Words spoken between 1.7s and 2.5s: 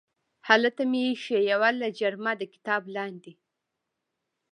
لجرمه د